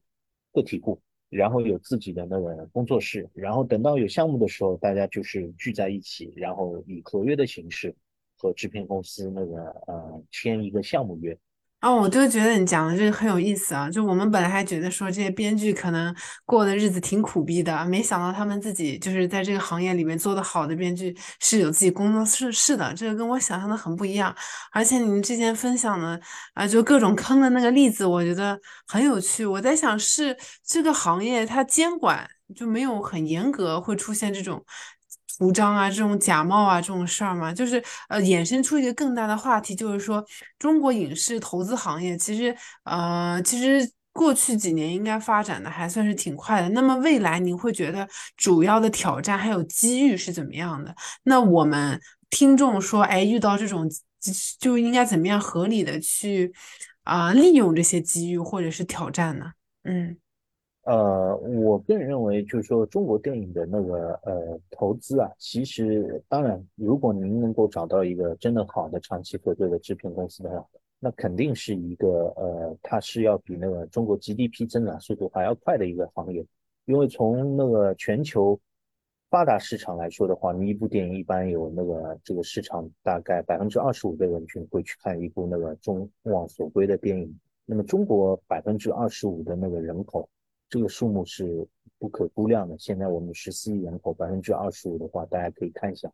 [0.52, 1.00] 个体户，
[1.32, 7.94] 然后有自己的那个工作室，然后等到有项目的时候，大家就是聚在一起，然后以合约的形式
[8.36, 11.36] 和制片公司那个呃签一个项目约。
[11.82, 13.90] 哦，我就觉得你讲的这个很有意思啊！
[13.90, 16.14] 就我们本来还觉得说这些编剧可能
[16.44, 24.32] 过的日子挺苦逼的，没想到他们自己就是在这个行业里面做的好的编剧是有自己工作室是的，这个跟我想象的很不一样。
[24.70, 26.20] 而且你们之前分享的
[26.54, 29.44] 啊，就各种坑的那个例子，我觉得很有趣。
[29.44, 34.64] 我在想，是这个行业它监管就没有很严格，会出现这种。
[35.38, 40.24] 图章啊，这种假冒啊，这种事儿嘛，就是呃，衍生出一个更大的话题，就是说
[40.58, 46.68] 中国影视投资行业其实呃，其实过去几年应该发展的还算是挺快的。
[46.70, 50.94] 那么未来您会觉得主要的挑战还有机遇是怎么样的？
[51.24, 53.88] 那我们听众说，哎，遇到这种
[54.60, 56.52] 就应该怎么样合理的去
[57.04, 59.52] 啊利用这些机遇或者是挑战呢？
[59.84, 60.16] 嗯。
[60.84, 70.66] 呃，我个人认为，就是说中国电影的那个呃投资啊，其实当然，如果您能够找到一个真的好的长期合作的制片公司的话，
[70.98, 76.44] 那肯定是一个呃，它是要比那个中国 GDP 增长速度还要快的一个行业。
[76.86, 78.58] 因为从那个全球
[79.30, 87.38] 发达市场来说的话，你一部电影一般有那个这个市场大概百分之二十五的人群会去看一部那个众望所归的电影。
[87.64, 90.28] 那么中国百分之二十五的那个人口。
[90.72, 92.74] 这个数目是不可估量的。
[92.78, 96.10] 现在我们十四亿人口，百分之二十五的话，大家可以看一下。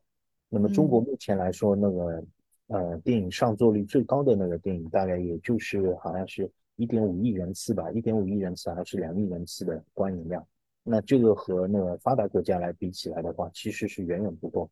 [0.49, 2.25] 那么中国目前来说，那个
[2.67, 10.45] 呃电影上座率最高的那个电影，大概也就是好像是一点五亿人次吧，一点五亿人次还是两亿人次的观影量。
[10.83, 14.69] 那这个和那个发达国家来比起来的话，其实是远远不够。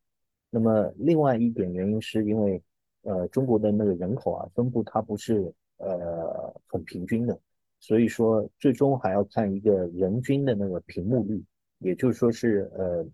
[0.51, 2.61] 那么另外一点原因是因为
[3.03, 7.39] 呃中国的那个人口啊分布它不是呃很平均的。
[7.79, 11.45] 所以说，最终还要看一个人均的那个屏幕率，
[11.79, 13.07] 也就是说是呃，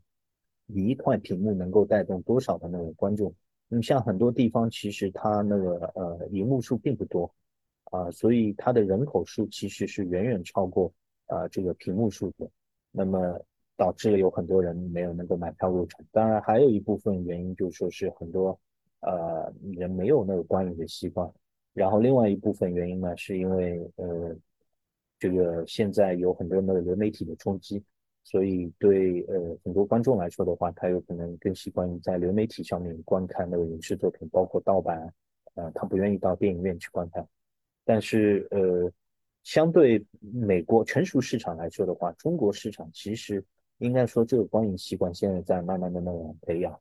[0.68, 3.34] 一块屏幕能够带动多少的那个观众。
[3.68, 7.30] 那么像很多地方，其实它那个呃，荧幕数并不多
[7.90, 10.90] 啊，所以它的人口数其实是远远超过
[11.26, 12.48] 啊这个屏幕数的。
[12.90, 13.38] 那么
[13.76, 16.00] 导致了有很多人没有能够买票入场。
[16.12, 18.58] 当然，还有一部分原因就说是很多
[19.00, 21.30] 呃人没有那个观影的习惯。
[21.74, 24.34] 然后另外一部分原因呢，是因为呃。
[25.22, 27.80] 这个现在有很多那个流媒体的冲击，
[28.24, 35.14] 所以对呃很多观众来说的话，他有可能更习惯于在流媒体上面观看那个影视作品，包括盗版，
[35.54, 37.24] 呃，他不愿意到电影院去观看。
[37.84, 38.90] 但是呃，
[39.44, 43.44] 相对美国成熟市场来说的话，中国市场其实
[43.78, 46.76] 应该说这个观影习惯现在在慢慢的那种培养，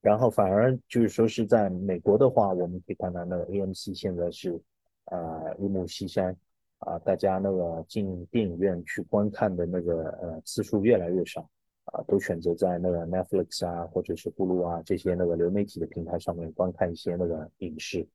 [0.00, 4.62] 然后反而就是说是在美国的话，我们可以看到那个 AMC 现在是
[5.06, 6.36] 啊日暮西山。
[6.78, 11.48] 啊，大家那个进电影院去观看的那个呃次数越来越少，
[11.86, 18.06] 啊，都选择在那个 Netflix 啊，或者是 Hulu 啊这些那个流媒体的平台上面观看一些那个影视，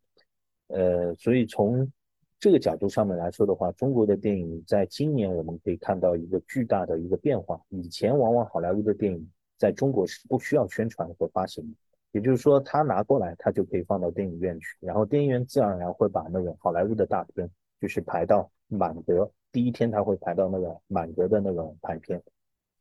[0.68, 1.92] 呃，所以从
[2.40, 7.62] 这个角度上面来说的话，中国的电影在今年我们可以看到一个巨大的一个变化。
[7.70, 11.76] 以前往往好莱坞的电影在中国是不需要宣传和发行的，
[12.14, 17.50] 也就是说他拿过来他就可以放到电影院去，然后电影院自然而然会把那个好莱坞的大片。
[17.84, 22.24] 就是排到满格，第一天他会排到那个满格的那个排片，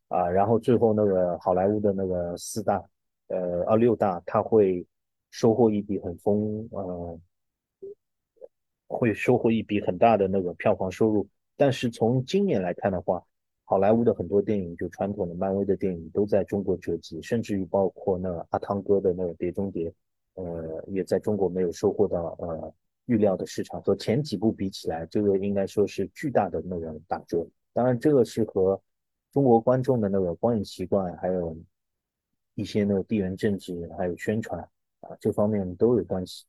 [0.07, 2.81] 啊，然后最后那个好莱坞的那个四大，
[3.27, 4.87] 呃，二六大，他会
[5.29, 7.19] 收获一笔很丰，呃，
[8.87, 11.27] 会收获一笔很大的那个票房收入。
[11.57, 13.21] 但是从今年来看的话，
[13.65, 19.89] 好莱坞的很多电影，就传统的漫威的电影，都在中国折戟，甚至于包括那阿汤哥的那个《碟中谍》，
[20.35, 22.73] 呃，也在中国没有收获到呃。
[23.05, 27.45] 预料的市场和前几部比起来，这个应该说是巨大的那个打折。
[27.73, 28.79] 当然，这个是和
[29.31, 31.57] 中国观众的那个观影习惯，还有
[32.55, 34.61] 一些那个地缘政治，还有宣传
[35.01, 36.45] 啊这方面都有关系。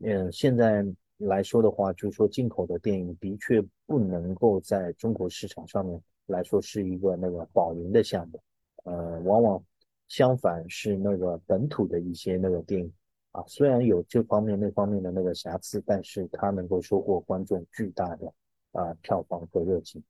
[0.00, 0.84] 嗯，现在
[1.18, 8.40] 来说的话，就是说进口的电影的确不能够在中国市场上面来说是一个那个保赢的项目。
[8.82, 9.64] 呃，往往
[10.08, 12.92] 相反是那个本土的一些那个电影
[13.34, 18.32] 啊，虽然有这方面那方面的那个瑕疵，但是它能够收获观众巨大的
[18.70, 20.00] 啊票房和热情。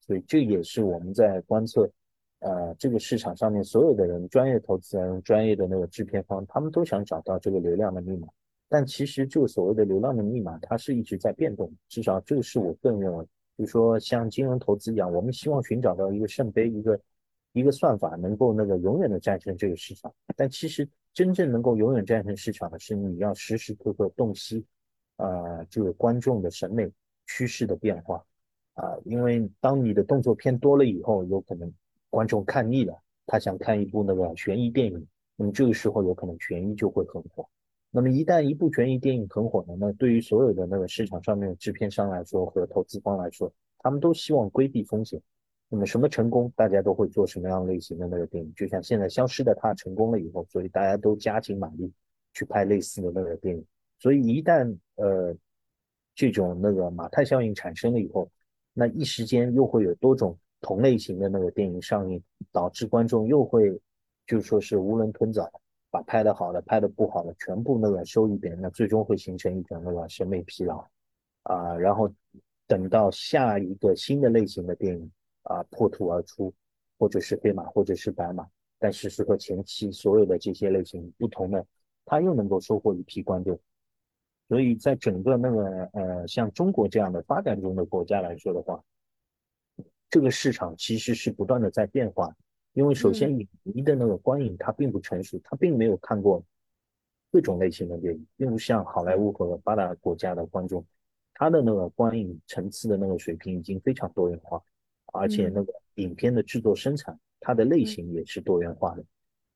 [0.00, 1.86] 所以这也是我们在观测，
[2.38, 8.26] 呃，这个市场上面所有的人，专业投资人、专业的那个制片方，他们都想找到这个流量的密码。
[8.70, 11.70] 但其实这个所谓的流量的密码，它是一直在变动。
[11.88, 13.24] 至少这个是我个人认为，
[13.58, 16.98] 就是说像金融投资一样，我们希望寻找到一个圣杯，一个
[17.52, 20.10] 一个算法，能够那个永远的战胜这个市场。
[20.34, 24.64] 但其实真正能够永远战胜市场的是你要时时刻刻洞悉，
[25.16, 26.90] 呃，这个观众的审美
[27.26, 28.24] 趋势的变化。
[28.74, 31.70] 啊，因为当你的动作片多了以后，有可能
[32.08, 35.06] 观众看腻了，他想看一部那个悬疑电影，
[35.36, 37.46] 那么这个时候有可能悬疑就会很火。
[37.90, 45.20] 那么一旦一部悬疑电影很火呢，那对于所有的那个市场上面的制片商来说和投资方来说，他们都希望规避风险。
[45.74, 48.52] 那么什么成功，大家都会做什么样类型的那个电影？
[48.54, 51.90] 就像现在《消失的她》成功了以后，所以大家都加紧马力
[52.34, 53.64] 去拍类似的那个电影。
[53.98, 55.34] 所以一旦呃
[56.14, 58.30] 这种那个马太效应产生了以后，
[58.74, 63.80] 那一时间又会有多种同类型的那个电影上映，导致观众又会
[64.26, 65.50] 就说是囫囵吞枣，
[65.90, 70.86] 把拍的好的、拍的不好的全部那个收一遍，那最终会形成一种那个审美疲劳
[71.44, 71.74] 啊。
[71.78, 72.12] 然后
[72.66, 75.10] 等到下一个新的类型的电影
[75.42, 76.52] 啊破土而出，
[76.98, 78.46] 或者是黑马，或者是白马，
[78.78, 81.64] 但是是和前期所有的这些类型不同的，
[82.04, 83.58] 他又能够收获一批观众。
[84.48, 88.82] 所以在整个那个呃，像中国这样的发展中的国家来说的话，
[90.10, 92.34] 这个市场其实是不断的在变化。
[92.74, 96.42] 因为首先影迷的那个观影它并不成熟，他并没有看过
[97.30, 100.84] 各种类型的电影，并不像好莱坞和发达国家的观众，
[101.34, 104.62] 他的那个观影层次的那个水平已经非常多元化，
[105.12, 109.04] 而且那个影片的制作生产，它的类型也是多元化的。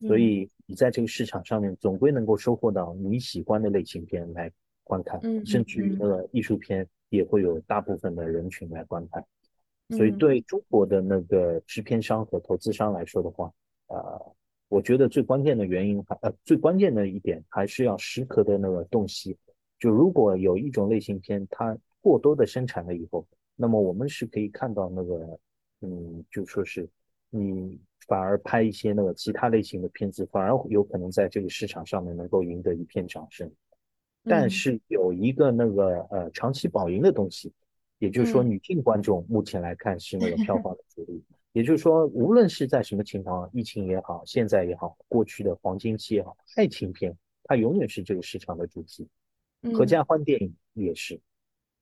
[0.07, 4.52] 所以你在这个市场上面总归能够收获到你喜欢的类型片来。
[4.88, 9.26] 观看，甚至于那个艺术片也会有大部分的人群来观看，
[9.96, 13.52] 所以对中国的那个制片商和投资商来说的话，
[13.88, 14.32] 呃，
[14.68, 19.36] 我觉得最关键的原因还呃最关键的一点还是要时刻的那个洞悉，
[19.76, 23.26] 就如果有一种类型片它过多的生产了以后，
[23.57, 25.36] 那么我们是可以看到那个
[25.80, 26.88] 嗯，就说是
[27.30, 33.50] 你反而拍一些那个其他类型的片子，反而有可能在这个市场上面能够赢得一片掌声。
[34.24, 37.52] 但是有一个那个呃长期保赢的东西，
[37.98, 41.22] 也就是说女性观众目前来看是那个票房的 主力。
[41.52, 49.08] 也就是说，无论是在什么情况，疫情也好，现在也好，过去的黄金期也好，爱情片它永远是这个市场的主题，
[49.72, 51.18] 合家欢电影也是。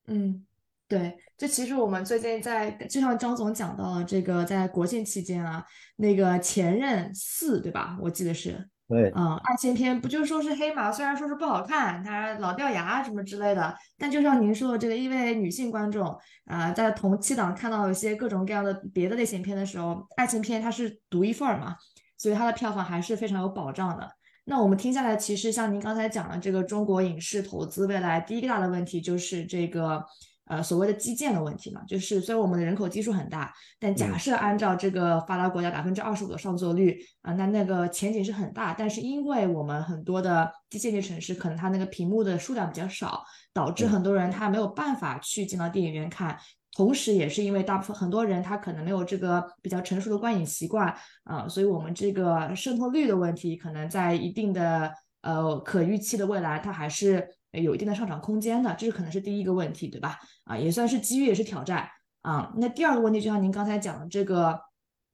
[0.06, 0.46] 嗯，
[0.94, 5.64] 对，这其实我们最近在，就像张总讲到了这个，在国庆期间啊，
[5.96, 7.98] 那个前任四对吧？
[8.00, 8.68] 我记得是。
[8.86, 21.74] 对，嗯，爱情片不就说是黑马，虽然说是不好看，它老掉牙什么之类的，但就像您说的这个，因为女性观众啊，在同期档看到一些各种各样的别的类型片的时候，爱情片它是独一份儿嘛，
[22.16, 24.08] 所以它的票房还是非常有保障的。
[24.44, 30.04] 那我们听下来，其实像您刚才讲的这个中国影视投资未来第一个大的问题就是这个。
[30.46, 38.74] 呃，所谓的基建的问题嘛，就是虽然我们的人口基数很大，但假设按照这个发达国家百分之二十五的上座率啊，那那个前景是很大。
[38.74, 43.24] 但是因为我们很多的低线级城市，可能它那个屏幕的数量比较少，
[43.54, 46.36] 导致很多人他没有办法去进到电影院看。
[46.76, 54.92] 同时，也是因为大部分很多人他可能没有这个比较成熟的观影习惯啊，所以我们这个渗透率的问题，可能在一定的
[55.22, 57.26] 呃可预期的未来，它还是。
[57.62, 60.18] 有一定的上涨空间的，这是可能是第一个问题，对吧？
[60.44, 61.88] 啊，也算是机遇，也是挑战
[62.22, 62.52] 啊。
[62.56, 64.58] 那第二个问题，就像您刚才讲的，这个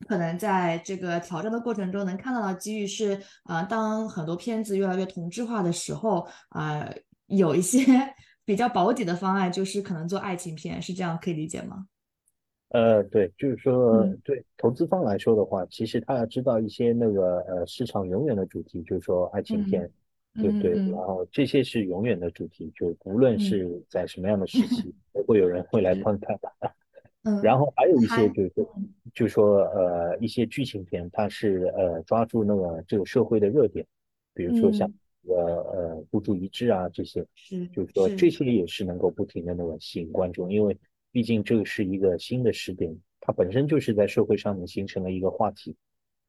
[0.09, 6.91] 可能在这个挑战的过程中能看到的机遇是，啊，当很多片子越来越同质化的时候，啊，
[7.27, 7.85] 有一些
[8.45, 11.87] 比较保底的方案，就是可能做爱情片，是这样可以理解吗？
[12.71, 19.91] 呃，对，就是说，对投资方来说的话，其实他要知道一些那个呃市场永远的主题，就是说爱情片。
[20.35, 26.53] 对对，然后这些是永远的主题，就无论是在什么样的时 期，都会有人会来观看的。
[27.23, 28.67] 嗯，然后还有一些就是，
[29.13, 33.87] 就说呃一些剧情片，它是呃抓住那个这个社会的热点，
[34.33, 34.91] 比如说像
[35.29, 38.31] 呃呃孤注一掷啊这些，是，就是说这。
[38.31, 40.75] 些也是能够不停的那个吸引观众，因为
[41.13, 45.77] 毕竟这个是一个新的时点，它本身就是在社会上面形成了一个话题，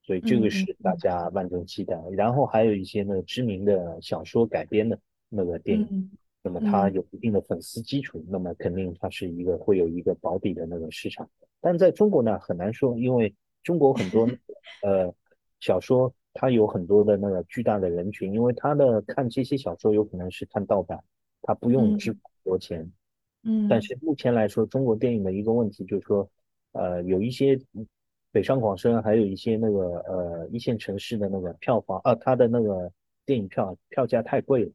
[0.03, 1.99] 所以这个是大家万众期待。
[2.11, 4.99] 然后还有一些呢知名的小说改编的
[5.29, 6.11] 那个电影，
[6.43, 11.29] 那么它有一定的粉丝基础，那么肯定它是一个会有一个保底的那个市场。
[11.59, 13.33] 但在中国呢很难说，因为
[13.63, 14.27] 中国很多
[14.83, 15.13] 呃
[15.59, 16.13] 小说。
[16.33, 20.97] 它有很多的那个巨大的人群，因为他的看这些小说有可能是看盗版，
[21.41, 22.89] 他不用支付很多钱。
[23.43, 23.67] 嗯。
[23.67, 26.25] 但是目前来说，中国电影的一个问题就是说，
[26.71, 27.59] 呃，有一些
[28.31, 32.91] 北上广深，还有一些那个呃一线城市的那个票房啊，它的那个
[33.25, 34.71] 电影票票价太贵了。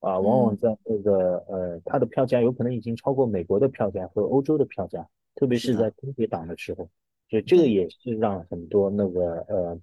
[0.00, 6.88] 啊，往往在那个呃它的票价有可能已经超过美国的票价和欧洲的票价，特别是在春节档的时候，
[7.28, 9.80] 所以这个也是让很多那个呃。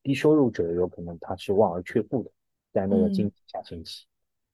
[0.00, 2.30] 低收入者有可能他是望而却步的，
[2.72, 4.06] 在那个经济下行期。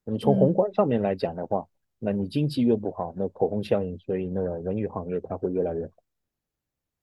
[0.04, 1.68] 那么从宏观上面来讲的话，
[2.00, 5.92] 那你经济越不好，那口红效应，所以那个文娱行业它会越来越好。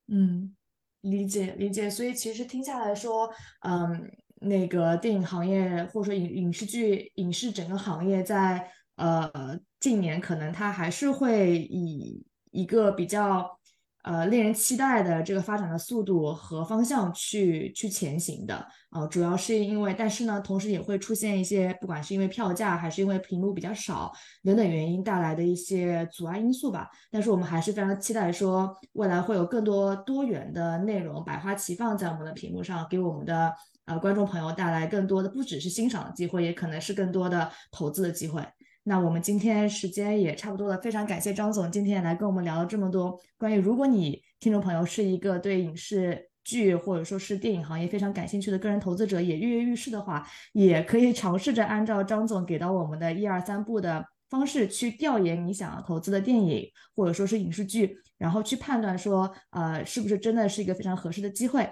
[0.07, 0.53] 嗯，
[1.01, 1.89] 理解理解。
[1.89, 3.31] 所以其实听下来说，
[3.61, 9.31] 嗯，那个电影行业或者说影影视剧、影视整个行业在呃
[9.79, 13.60] 近年可能它还是会以一个比较。
[14.03, 24.11] 呃，令人期待的这个发展的速度和方向去去前行的，呃，主要是因为，但是呢，同时也会出现一些，不管是因为票价还是因为屏幕比较少
[24.43, 26.89] 等等原因带来的一些阻碍因素吧。
[27.11, 33.53] 但是我们还是非常期待说，未来会有更多多元的内容百花齐放在我们的屏幕上，给我们的
[33.85, 38.43] 呃观众朋友带来更多的不只是欣赏的机会，也可能是更多的投资的机会。
[38.83, 61.69] 那我们今天时间也差不多了，非常感谢张总今天来跟我们聊了这么多关于，如果你听众朋友是一个对影视剧或者说是电影行业非常感兴趣的个人投资者，也跃跃欲试的话，也可以尝试着按照张总给到我们的一二三步的方式去调研你想要投资的电影或者说是影视剧，然后去判断说，呃，是不是真的是一个非常合适的机会。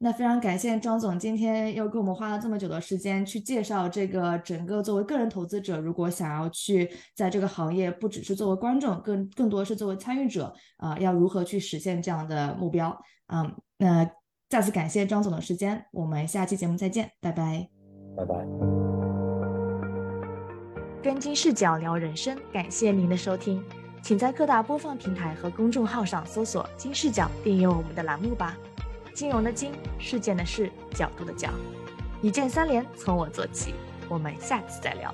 [0.00, 12.96] 那非常感谢张总今天又给我们花了这么久的时间去介绍这个整个作为个人投资者，如果想要去在这个行业，不只是作为观众，更更多是作为参与者啊，要如何去实现这样的目标？
[13.26, 14.08] 嗯，那
[14.48, 17.68] 再次感谢张总的时间，我们下期节目再见，拜拜，
[18.16, 18.34] 拜拜。
[21.02, 23.60] 跟金视角聊人生，感谢您的收听，
[24.00, 28.56] 请在各大播放平台和公众号上搜索“金视角”，订阅我们的栏目吧。
[29.18, 31.50] 金融的金，事件的事，角度的角，
[32.22, 33.74] 一键三连，从我做起。
[34.08, 35.12] 我们下期再聊。